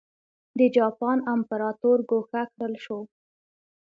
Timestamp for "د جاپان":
0.57-1.17